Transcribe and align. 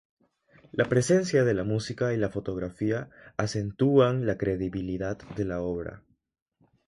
La 0.71 0.85
presencia 0.85 1.43
de 1.43 1.53
la 1.53 1.63
música 1.63 2.11
y 2.11 2.17
la 2.17 2.31
fotografía 2.31 3.11
acentúan 3.37 4.25
la 4.25 4.35
credibilidad 4.35 5.19
de 5.37 5.45
la 5.45 5.61
obra. 5.61 6.01